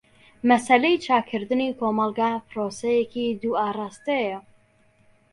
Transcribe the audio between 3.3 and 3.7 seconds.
دوو